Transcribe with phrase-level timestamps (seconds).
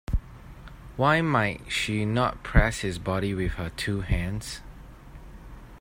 [0.97, 4.61] Why might she not press his body with her two hands.